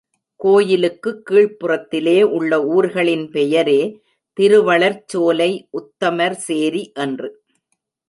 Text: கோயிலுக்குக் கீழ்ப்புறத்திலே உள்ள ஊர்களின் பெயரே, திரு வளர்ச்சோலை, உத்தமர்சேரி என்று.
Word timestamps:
கோயிலுக்குக் 0.35 1.21
கீழ்ப்புறத்திலே 1.29 2.23
உள்ள 2.23 2.65
ஊர்களின் 2.65 3.29
பெயரே, 3.29 4.01
திரு 4.33 4.63
வளர்ச்சோலை, 4.63 5.67
உத்தமர்சேரி 5.71 6.93
என்று. 6.93 7.43